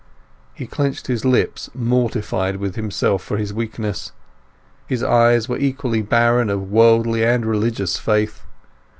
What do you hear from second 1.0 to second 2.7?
his lips, mortified